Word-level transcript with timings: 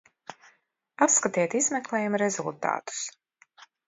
Apskatiet 1.05 1.55
izmeklējuma 1.59 2.21
rezultātus! 2.21 3.03